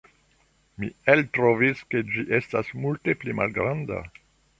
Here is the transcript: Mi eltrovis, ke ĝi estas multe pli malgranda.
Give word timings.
Mi 0.83 0.87
eltrovis, 1.13 1.83
ke 1.91 2.01
ĝi 2.13 2.25
estas 2.39 2.73
multe 2.87 3.15
pli 3.25 3.37
malgranda. 3.41 4.01